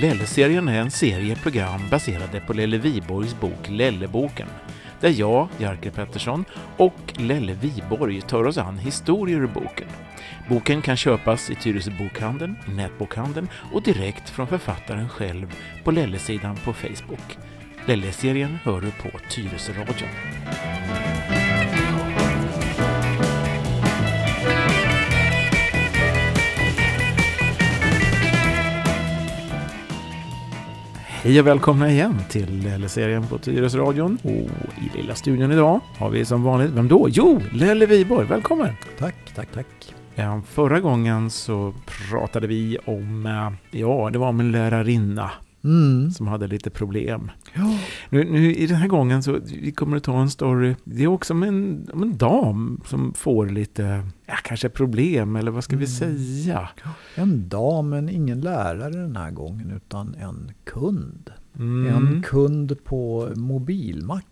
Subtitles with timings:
[0.00, 4.48] Lelle-serien är en serie program baserade på Lelle Viborgs bok Lelleboken,
[5.00, 6.44] där jag, Jerker Pettersson,
[6.76, 9.88] och Lelle Viborg tar oss an historier ur boken.
[10.48, 16.56] Boken kan köpas i Tyresö bokhandeln, i nätbokhandeln och direkt från författaren själv på Lelle-sidan
[16.56, 17.38] på Facebook.
[17.86, 20.39] Lelle-serien hör du på Tyresö-radion.
[31.30, 34.18] Hej och välkomna igen till Lelle-serien på Tyresö-radion.
[34.22, 37.08] Och i lilla studion idag har vi som vanligt, vem då?
[37.10, 38.68] Jo, Lelle Viborg, välkommen!
[38.98, 39.94] Tack, tack, tack.
[40.14, 45.30] Ja, förra gången så pratade vi om, eh, ja, det var om en lärarinna
[45.64, 46.10] Mm.
[46.10, 47.30] som hade lite problem.
[47.54, 47.78] Ja.
[48.10, 50.74] Nu, nu i den här gången så vi kommer att ta en story.
[50.84, 55.50] Det är också om en, om en dam som får lite, ja kanske problem eller
[55.50, 56.18] vad ska vi Mm.
[56.18, 56.68] säga?
[57.14, 61.30] En dam, men ingen lärare den här gången, utan en kund.
[61.58, 61.86] Mm.
[61.96, 63.28] En kund på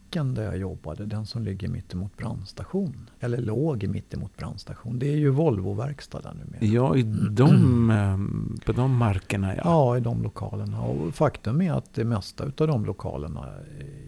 [0.09, 3.11] mobilmacken där jag jobbade, den som ligger mittemot brandstation.
[3.21, 4.99] Eller låg mittemot brandstation.
[4.99, 6.65] Det är ju Volvo-verkstad där numera.
[6.65, 9.63] Ja, i de, eh, på de markerna ja.
[9.65, 10.81] Ja, i de lokalerna.
[10.81, 13.47] Och faktum är att det mesta av de lokalerna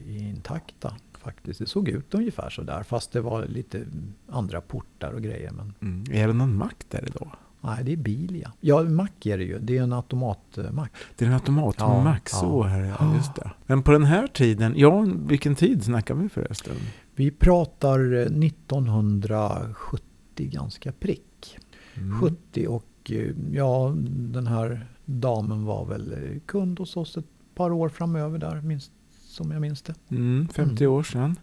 [0.06, 0.94] är intakta.
[1.18, 1.58] Faktiskt.
[1.58, 3.84] Det såg ut ungefär så där, fast det var lite
[4.28, 5.50] andra portar och grejer.
[5.52, 6.04] Men Mm.
[6.10, 7.30] Är det någon mack där idag?
[7.60, 8.52] Nej, det är Bilia.
[8.60, 9.58] Ja, mack är det ju.
[9.58, 10.92] Det är en automatmack.
[11.16, 12.62] Det är en automatmack, Ja, så ja.
[12.62, 13.50] här ja, just det.
[13.66, 16.74] Men på den här tiden, ja vilken tid snackar vi förresten?
[17.14, 21.58] Vi pratar eh, 1970 ganska prick.
[21.94, 22.20] Mm.
[22.20, 27.24] 70 och eh, ja, den här damen var väl eh, kund hos oss ett
[27.54, 28.92] par år framöver där, minst
[29.30, 29.94] som jag minns det.
[30.10, 30.96] Mm, 50 Mm.
[30.96, 31.36] år sedan.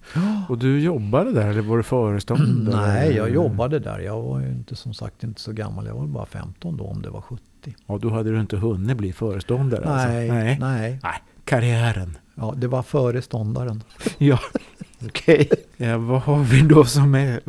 [0.50, 2.88] Och du jobbade där eller var du föreståndare?
[2.88, 4.00] Nej, jag jobbade där.
[4.00, 5.86] Jag var ju inte som sagt inte så gammal.
[5.86, 7.44] Jag var bara 15 då om det var 70.
[7.88, 10.34] Ja, då hade du inte hunnit bli föreståndare Nej, alltså?
[10.34, 10.58] Nej.
[10.59, 11.00] nej.
[11.03, 12.18] Nej, karriären.
[12.36, 13.84] Ja, det var föreståndaren.
[14.18, 14.40] Ja,
[15.06, 15.50] okej.
[15.78, 17.40] Ja, vad har vi då som är...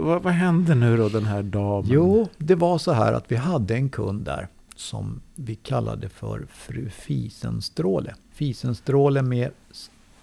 [0.00, 1.90] Vad, vad hände nu då den här damen?
[1.90, 6.46] Jo, det var så här att vi hade en kund där som vi kallade för
[6.50, 8.14] fru Fisenstråle.
[8.32, 9.50] Fisenstråle med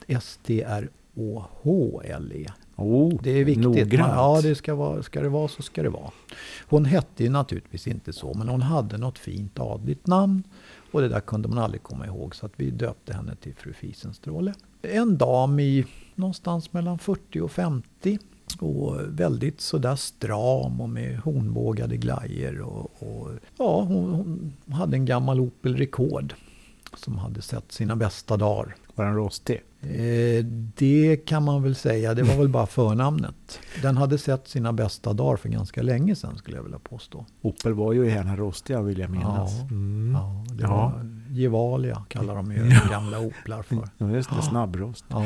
[0.07, 0.91] S-T-R-Å-H-L-E.
[2.75, 3.19] Oh.
[3.23, 3.63] Det är viktigt.
[3.63, 4.13] Noggrant.
[4.15, 6.11] Ja, det ska, vara, ska det vara så ska det vara.
[6.69, 10.43] Hon hette ju naturligtvis inte så, men hon hade något fint adligt namn.
[10.91, 13.73] Och det där kunde man aldrig komma ihåg, så att vi döpte henne till fru
[13.73, 14.53] Fisenstråle.
[14.81, 15.85] En dam i
[16.15, 18.19] någonstans mellan 40 och 50.
[18.59, 22.61] Och väldigt sådär stram och med hornbågade glajer.
[22.61, 26.33] Och, och, ja, hon, hon hade en gammal Opel Rekord
[26.97, 28.75] som hade sett sina bästa dagar.
[28.95, 29.61] Var den rostig?
[29.81, 30.45] Eh,
[30.77, 33.59] det kan man väl säga, det var väl bara förnamnet.
[33.81, 37.25] Den hade sett sina bästa dagar för ganska länge sedan skulle jag vilja påstå.
[37.41, 39.51] Opel var ju gärna rostiga vill jag minnas.
[39.59, 40.11] Ja, Mm.
[40.13, 40.69] Ja, det Ja.
[40.69, 42.79] var Gevalia kallar de ju Ja.
[42.91, 43.89] gamla Oplar för.
[43.97, 44.41] Ja, just det.
[44.41, 45.05] Snabbrost.
[45.07, 45.23] Ja,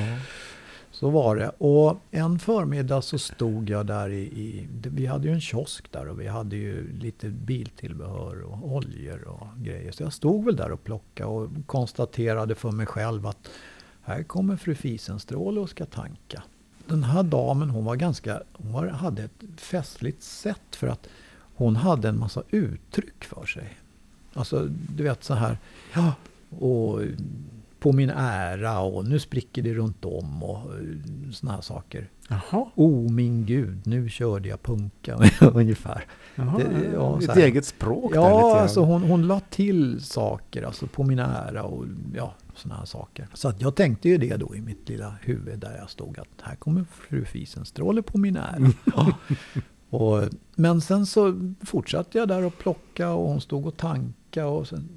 [0.99, 1.49] så var det.
[1.49, 6.07] Och en förmiddag så stod jag där i, i, vi hade ju en kiosk där
[6.07, 9.91] och vi hade ju lite biltillbehör och oljor och grejer.
[9.91, 13.49] Så jag stod väl där och plockade och konstaterade för mig själv att
[14.01, 16.43] här kommer fru Fisenstråle och ska tanka.
[16.87, 21.07] Den här damen hon var ganska, hon var, hade ett festligt sätt för att
[21.55, 23.77] hon hade en massa uttryck för sig.
[24.33, 25.57] Alltså du vet så här,
[25.93, 26.13] ja,
[26.59, 27.01] och
[27.85, 30.71] på min ära och nu spricker det runt om och
[31.31, 32.09] såna här saker.
[32.29, 32.65] Jaha.
[32.75, 35.19] Oh min gud, nu körde jag punka
[35.53, 36.05] ungefär.
[36.35, 36.57] Jaha.
[36.57, 40.87] Det- ja, Ett eget språk där lite Ja, alltså hon, hon la till saker, alltså
[40.87, 41.85] på min ära och
[42.15, 43.27] ja, såna här saker.
[43.33, 46.27] Så att jag tänkte ju det då i mitt lilla huvud där jag stod att
[46.41, 48.71] här kommer fru Fisenstråle på min ära.
[48.95, 49.13] Ja.
[49.89, 50.23] Och,
[50.55, 54.89] men sen så fortsatte jag där och plocka och hon stod och tanka och sen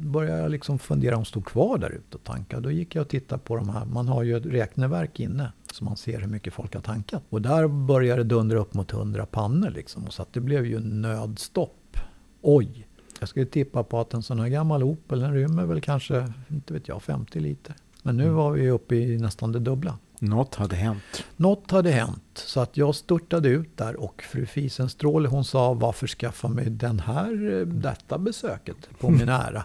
[0.00, 2.60] började jag liksom fundera om stod kvar där ute och tanka.
[2.60, 5.84] Då gick jag och tittade på de här, man har ju ett räkneverk inne så
[5.84, 7.22] man ser hur mycket folk har tankat.
[7.28, 10.04] Och där började det dundra upp mot 100 pannor liksom.
[10.04, 11.96] Och så att det blev ju nödstopp.
[12.42, 12.86] Oj!
[13.20, 16.72] Jag skulle tippa på att en sån här gammal Opel den rymmer väl kanske, inte
[16.72, 17.74] vet jag, 50 liter.
[18.02, 18.34] Men nu Mm.
[18.34, 19.98] var vi uppe i nästan det dubbla.
[20.20, 21.24] Något hade hänt.
[21.36, 26.06] Något hade hänt så att jag störtade ut där och fru Fisenstråle hon sa varför
[26.06, 29.64] skaffa mig den här, eh, detta besöket på min ära.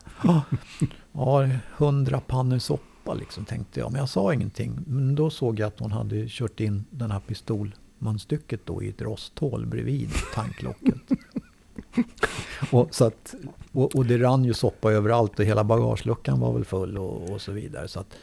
[1.14, 3.92] Ja, hundra pannor soppa liksom tänkte jag.
[3.92, 4.80] Men jag sa ingenting.
[4.88, 9.02] Men då såg jag att hon hade kört in den här pistolmunstycket då i ett
[9.02, 11.02] rosthål bredvid tanklocket.
[12.72, 13.36] och, så att,
[13.72, 17.42] och, och det rann ju soppa överallt och hela bagageluckan var väl full och, och
[17.42, 17.88] så vidare.
[17.88, 18.16] Så att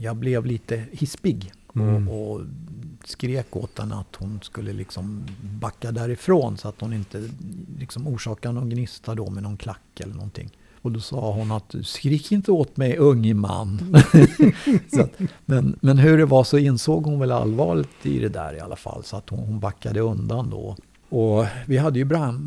[0.00, 2.08] jag blev lite hispig Mm.
[2.08, 2.40] och, och
[3.04, 5.24] skrek åt henne att hon skulle liksom
[5.60, 7.28] backa därifrån så att hon inte
[7.78, 10.50] liksom orsakade någon gnista då med någon klack eller någonting.
[10.82, 13.96] Och då sa hon att skrik inte åt mig unge man.
[15.00, 18.60] att, men, men hur det var så insåg hon väl allvaret i det där i
[18.60, 19.04] alla fall.
[19.04, 20.76] Så att hon, hon backade undan då.
[21.08, 22.40] Och vi hade ju brand,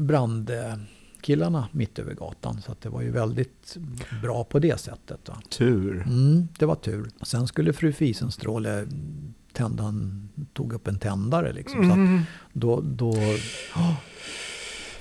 [1.20, 2.62] brandkillarna mitt över gatan.
[2.62, 3.78] Så det var ju väldigt
[4.22, 5.30] bra på det sättet.
[5.30, 5.38] Va?
[5.50, 6.04] Tur.
[6.08, 7.10] Mm, det var tur.
[7.22, 8.88] Sen skulle fru Fisenstråle
[9.54, 11.84] tända en, tog upp en tändare liksom.
[11.84, 12.22] Så Mm.
[12.54, 13.14] då, då,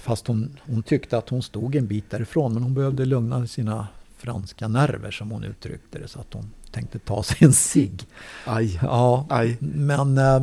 [0.02, 2.54] fast hon, hon tyckte att hon stod en bit därifrån.
[2.54, 3.88] Men hon behövde lugna sina
[4.18, 6.08] franska nerver som hon uttryckte det.
[6.08, 8.06] Så att hon tänkte ta sig en cigg.
[8.46, 8.78] Aj.
[8.82, 9.56] Ja, Aj.
[9.60, 10.40] men eh,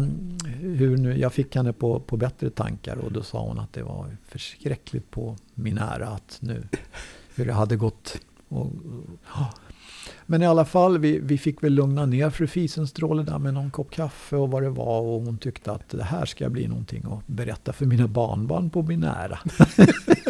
[0.60, 3.84] hur nu, jag fick henne på, på bättre tankar och då sa hon att det
[3.84, 6.68] var förskräckligt på min ära att nu,
[7.36, 8.18] hur det hade gått.
[8.50, 8.72] Och,
[9.36, 9.54] ja.
[10.26, 13.72] Men i alla fall, vi, vi fick väl lugna ner fru Fisenstråle där med någon
[13.72, 17.04] kopp kaffe och vad det var och hon tyckte att det här ska bli någonting
[17.12, 19.40] att berätta för mina barnbarn på min ära.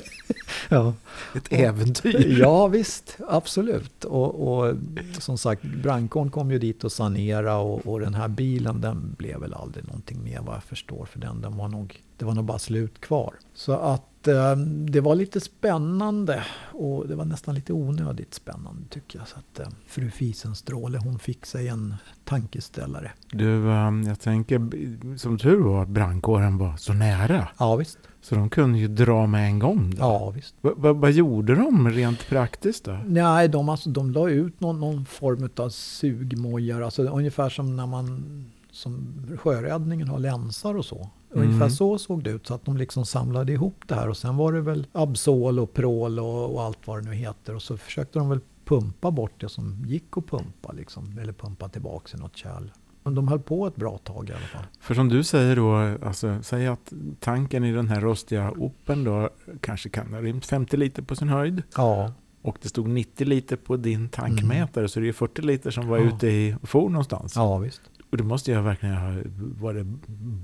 [0.70, 0.94] ja.
[1.36, 2.38] Ett äventyr.
[2.40, 4.04] Ja visst, absolut.
[4.04, 4.76] Och, och
[5.20, 9.40] som sagt, brandkåren kom ju dit och sanera och, och den här bilen den blev
[9.40, 11.42] väl aldrig någonting mer vad jag förstår för den.
[11.42, 13.34] den var nog, det var nog bara slut kvar.
[13.54, 14.56] Så att eh,
[14.90, 16.44] det var lite spännande
[16.74, 19.28] och det var nästan lite onödigt spännande tycker jag.
[19.28, 23.12] Så att eh, fru Fisenstråle hon fick sig en tankeställare.
[23.32, 27.48] Du, ehm, jag tänker, som tur var att brandkåren var så nära.
[27.58, 27.98] Ja visst.
[28.22, 29.90] Så de kunde ju dra med en gång.
[29.90, 29.98] Då.
[30.00, 30.56] Ja visst.
[30.62, 33.00] Va- va- vad gjorde de rent praktiskt då?
[33.06, 36.82] Nej, de, alltså, de la ut någon, någon form av sugmojar.
[36.82, 38.24] Alltså, ungefär som när man
[38.72, 39.08] som
[39.40, 41.10] sjöräddningen har länsar och så.
[41.36, 41.48] Mm.
[41.48, 42.48] Ungefär så såg det ut.
[42.48, 44.10] Så att de liksom samlade ihop det här.
[44.10, 47.56] Och sen var det väl Absol och Prol och, och allt vad det nu heter.
[47.56, 50.72] Och så försökte de väl pumpa bort det som gick att pumpa.
[50.72, 52.72] Liksom, eller pumpa tillbaka i något kärl.
[53.04, 54.64] Men de höll på ett bra tag i alla fall.
[54.80, 55.76] För som du säger då,
[56.08, 59.30] alltså, säg att tanken i den här rostiga Open då
[59.62, 61.64] kanske kan ha rymt 50 liter på sin höjd.
[61.78, 65.88] Ja, Och det stod 90 liter på din tankmätare, så det är 40 liter som
[65.88, 66.04] var Ja.
[66.04, 67.36] ute i for någonstans.
[67.36, 67.82] ja visst.
[68.16, 69.14] Och det måste ju verkligen ha
[69.60, 69.86] varit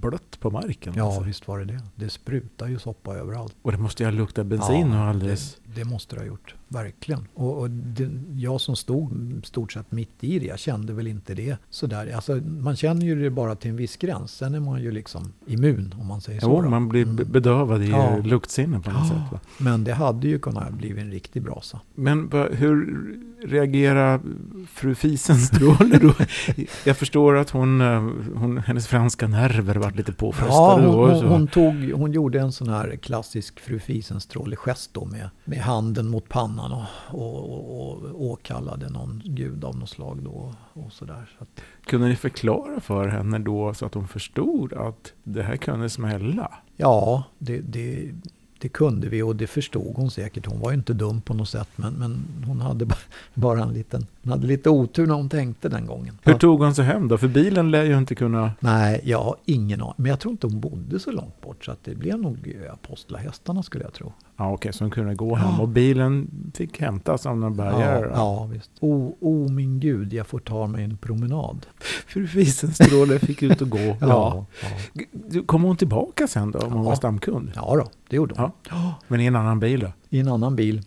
[0.02, 0.94] blött på marken.
[0.96, 1.22] Ja, alltså.
[1.22, 1.80] visst var det det.
[1.96, 3.56] Det sprutar ju soppa överallt.
[3.62, 5.58] Och det måste ju ha luktat bensin och alldeles...
[5.76, 7.28] Det, måste det ha gjort, verkligen.
[7.34, 11.34] Och, och det, jag som stod stort sett mitt i det, jag kände väl inte
[11.34, 12.12] det sådär.
[12.16, 14.32] Alltså, man känner ju det bara till en viss gräns.
[14.32, 16.48] Sen är man ju liksom immun om man säger så.
[16.48, 16.70] Jo, då.
[16.70, 17.16] man blir Mm.
[17.16, 18.18] be- bedövad i Ja.
[18.24, 19.08] luktsinne på något Ja.
[19.10, 19.32] sätt.
[19.32, 19.40] Va?
[19.58, 21.80] Men det hade ju kunnat bli en riktig brasa.
[21.96, 23.06] Men hur
[23.44, 24.22] reagerar
[24.68, 26.14] fru Fisenstråle då?
[26.86, 31.14] Jag förstår att hon, eh, hon, hennes franska nerver var lite Ja, påfrestade hon, då.
[31.14, 36.10] hon, hon, tog, hon gjorde en sån här klassisk fru Fisenstråle-gest då med, med handen
[36.10, 40.54] mot pannan och, och, och, och åkallade någon gud av något slag då.
[40.74, 41.32] Och sådär.
[41.38, 45.58] Så att, Kunde ni förklara för henne då så att hon förstod att det här
[45.58, 46.52] kunde smälla?
[46.78, 48.12] Ja, det, det,
[48.60, 50.46] det kunde vi och det förstod hon säkert.
[50.46, 52.96] Hon var ju inte dum på något sätt men, men hon hade ba-
[53.34, 56.18] bara en liten, hon hade lite otur när hon tänkte den gången.
[56.24, 57.18] Hur tog hon sig hem då?
[57.18, 58.52] För bilen lär ju inte kunna...
[58.60, 59.94] Nej, jag har ingen aning.
[59.98, 63.64] Men jag tror inte hon bodde så långt bort så att det blev nog apostlahästarna
[63.64, 64.14] skulle jag tro.
[64.42, 65.50] Ja, okej, så hon kunde gå hem.
[65.56, 65.62] Ja.
[65.62, 68.06] Och bilen fick hämtas av några bärgare.
[68.10, 68.72] Ja, ja, visst.
[68.80, 71.66] O, o min gud, jag får ta mig en promenad.
[72.08, 73.78] Fru Fisenstråle fick ut och gå.
[74.02, 74.46] ja.
[74.62, 75.02] ja.
[75.12, 76.90] Du, Kom hon tillbaka sen då, om hon Ja.
[76.90, 77.52] var stamkund?
[77.56, 78.52] Ja då, det gjorde hon.
[78.70, 78.94] Ja.
[79.08, 79.92] Men i en annan bil då?
[80.10, 80.82] I en annan bil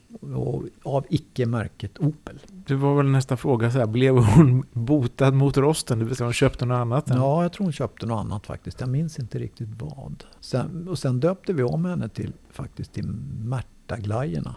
[0.82, 2.38] av icke-märket Opel.
[2.66, 5.98] Det var väl nästa fråga, så här, blev hon botad mot rosten?
[5.98, 7.10] Det vill säga hon köpte något annat?
[7.10, 8.80] än- Ja, jag tror hon köpte något annat faktiskt.
[8.80, 10.24] Jag minns inte riktigt vad.
[10.40, 13.06] Sen, och sen döpte vi om henne till faktiskt till
[13.44, 14.54] Märta-glajjorna.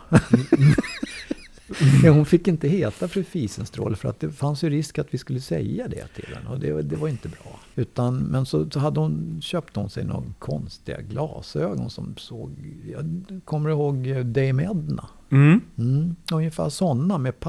[2.03, 5.17] ja, hon fick inte heta fru Fisenstråle för att det fanns ju risk att vi
[5.17, 7.59] skulle säga det till henne och det, det var inte bra.
[7.75, 12.51] Utan, men så, så hade hon, köpte hon sig några konstiga glasögon som såg,
[12.91, 15.07] jag kommer ihåg Dame Edna?
[15.29, 15.61] Mm.
[15.77, 17.39] Mm, ungefär sådana med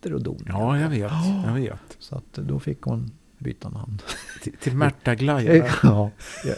[0.00, 0.60] paljetter och doningar.
[0.60, 1.12] Ja, jag vet.
[1.46, 1.96] Jag vet.
[1.98, 3.98] Så att då fick hon byta namn.
[4.42, 5.74] Till, till Märta Glaja.
[5.82, 6.10] Ja,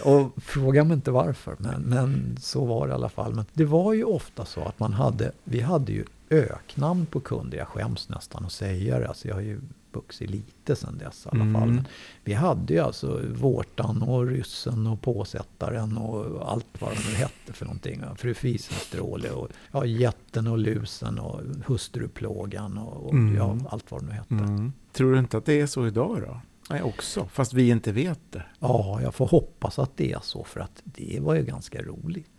[0.04, 3.34] och fråga mig inte varför, men, men så var det i alla fall.
[3.34, 7.58] Men det var ju ofta så att man hade, vi hade ju öknamn på kunder.
[7.58, 9.08] Jag skäms nästan att säga det.
[9.08, 9.61] Alltså jag har ju
[9.92, 11.68] vuxit lite sedan dess i alla fall.
[11.68, 11.84] Mm.
[12.25, 17.52] Vi hade ju alltså vårtan och ryssen och påsättaren och allt vad de nu hette
[17.52, 18.02] för någonting.
[18.16, 23.34] Fru Fisenstråle och ja, jätten och lusen och hustruplågan och, och Mm.
[23.37, 24.34] ja, allt vad det nu hette.
[24.34, 24.72] Mm.
[24.92, 26.40] Tror du inte att det är så idag då?
[26.70, 27.28] Nej, också.
[27.32, 28.42] Fast vi inte vet det.
[28.58, 32.30] Ja, jag får hoppas att det är så för att det var ju ganska roligt.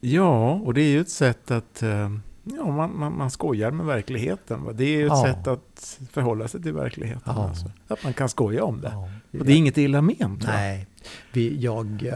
[0.00, 1.82] Ja, och det är ju ett sätt att...
[2.44, 4.64] Ja, man, man, man skojar med verkligheten.
[4.64, 4.72] Va?
[4.72, 5.24] Det är ju ett Ja.
[5.26, 7.22] sätt att förhålla sig till verkligheten.
[7.36, 7.48] Ja.
[7.48, 7.70] Alltså.
[7.88, 8.90] Att man kan skoja om det.
[8.92, 9.38] Ja.
[9.40, 10.46] Och det är inget illa ment.
[10.46, 10.86] Nej,
[11.32, 12.12] vi, jag,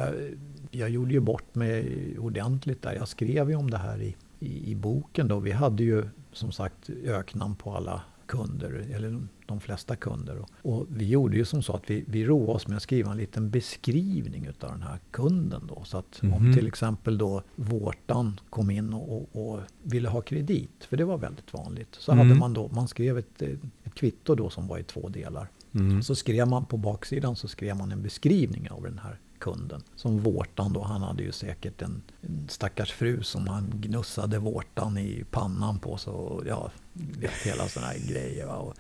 [0.70, 2.92] jag gjorde ju bort mig ordentligt där.
[2.94, 5.38] Jag skrev ju om det här i, i, i boken då.
[5.38, 10.44] Vi hade ju som sagt öknamn på alla kunder, eller de flesta kunder.
[10.62, 13.16] Och vi gjorde ju som så att vi, vi roade oss med att skriva en
[13.16, 15.84] liten beskrivning utav den här kunden då.
[15.84, 16.36] Så att mm -hmm.
[16.36, 16.54] om mhm.
[16.54, 21.52] till exempel då Vårtan kom in och, och, ville ha kredit, för det var väldigt
[21.52, 22.26] vanligt, så mm.
[22.26, 23.42] hade man då, man skrev ett,
[23.84, 25.48] ett kvitto då som var i två delar.
[25.74, 26.02] Mm.
[26.02, 29.82] Så skrev man på baksidan så skrev man en beskrivning av den här kunden.
[29.96, 34.98] Som vårtan då, han hade ju säkert en, en stackars fru som han gnussade vårtan
[34.98, 35.96] i pannan på.
[35.96, 36.70] Så ja,
[37.44, 38.48] hela sådana här grejer.
[38.48, 38.74] Och,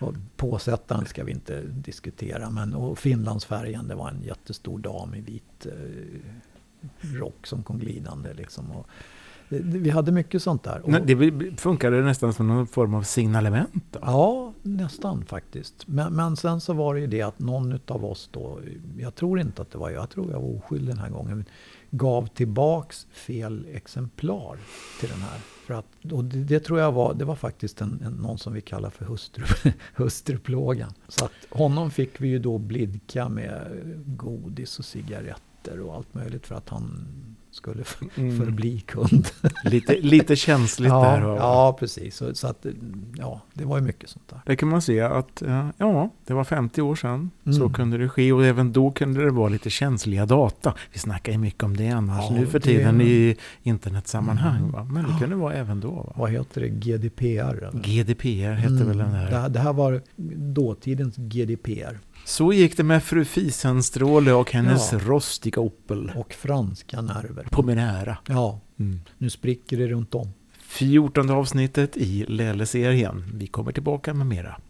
[0.00, 2.50] och påsättaren ska vi inte diskutera.
[2.50, 6.20] Men och Finlandsfärgen, det var en jättestor dam i vit eh,
[7.00, 8.34] rock som kom glidande.
[8.34, 8.86] Liksom, och,
[9.48, 10.80] vi hade mycket sånt där.
[10.80, 13.84] Och, det funkade nästan som någon form av signalement?
[13.90, 13.98] Då.
[14.02, 15.86] Ja, nästan faktiskt.
[15.86, 18.60] Men, men sen så var det ju det att någon av oss då,
[18.98, 21.44] jag tror inte att det var jag, jag tror jag var oskyldig den här gången,
[21.90, 24.58] gav tillbaks fel exemplar
[25.00, 25.38] till den här.
[25.66, 28.52] För att, och det, det, tror jag var, det var faktiskt en, en, någon som
[28.52, 29.44] vi kallar för hustru,
[29.94, 30.92] hustruplågan.
[31.08, 36.46] Så att honom fick vi ju då blidka med godis och cigaretter och allt möjligt
[36.46, 37.06] för att han
[37.56, 37.84] skulle
[38.16, 38.38] mm.
[38.38, 39.26] förbli kund.
[39.64, 41.24] lite, lite känsligt ja, där.
[41.24, 41.36] Och...
[41.38, 42.16] Ja, precis.
[42.16, 42.66] Så, så, att,
[43.16, 44.40] ja, det var ju mycket sånt där.
[44.46, 45.42] Där kan man se att
[45.76, 47.30] ja, det var 50 år sedan.
[47.44, 47.58] Mm.
[47.58, 50.74] Så kunde det ske och även då kunde det vara lite känsliga data.
[50.92, 54.58] Vi snackar ju mycket om det annars ja, nu för tiden i internetsammanhang.
[54.58, 54.70] Mm.
[54.70, 54.84] Va?
[54.84, 55.90] Men det kunde vara även då.
[55.90, 56.12] Va?
[56.16, 56.68] Vad heter det?
[56.68, 57.24] GDPR?
[57.24, 57.82] Eller?
[57.82, 58.88] GDPR hette mm.
[58.88, 59.30] väl den där.
[59.30, 60.02] Det, det här var
[60.52, 61.98] dåtidens GDPR.
[62.24, 64.98] Så gick det med fru Fisenstråle och hennes ja.
[64.98, 66.12] rostiga Opel.
[66.16, 67.48] Och franska nerver.
[67.50, 68.18] På min ära.
[68.28, 69.00] Ja, mm.
[69.18, 70.32] nu spricker det runt om.
[70.60, 73.24] Fjortonde avsnittet i Lelle-serien.
[73.34, 74.60] Vi kommer tillbaka med mera.